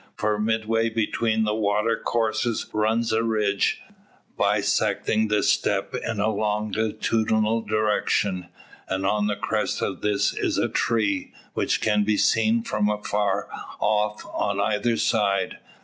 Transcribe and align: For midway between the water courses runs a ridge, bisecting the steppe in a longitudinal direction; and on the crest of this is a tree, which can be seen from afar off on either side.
For 0.15 0.39
midway 0.39 0.89
between 0.89 1.43
the 1.43 1.53
water 1.53 1.95
courses 1.95 2.65
runs 2.73 3.13
a 3.13 3.21
ridge, 3.21 3.83
bisecting 4.35 5.27
the 5.27 5.43
steppe 5.43 5.93
in 5.93 6.19
a 6.19 6.27
longitudinal 6.33 7.61
direction; 7.61 8.47
and 8.89 9.05
on 9.05 9.27
the 9.27 9.35
crest 9.35 9.79
of 9.83 10.01
this 10.01 10.33
is 10.35 10.57
a 10.57 10.69
tree, 10.69 11.33
which 11.53 11.81
can 11.81 12.03
be 12.03 12.17
seen 12.17 12.63
from 12.63 12.89
afar 12.89 13.47
off 13.79 14.25
on 14.25 14.59
either 14.59 14.97
side. 14.97 15.59